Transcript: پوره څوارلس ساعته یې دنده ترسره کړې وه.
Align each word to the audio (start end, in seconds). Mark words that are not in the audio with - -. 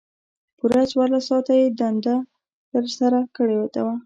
پوره 0.57 0.81
څوارلس 0.91 1.23
ساعته 1.29 1.53
یې 1.59 1.67
دنده 1.79 2.15
ترسره 2.71 3.19
کړې 3.35 3.55
وه. 3.61 3.67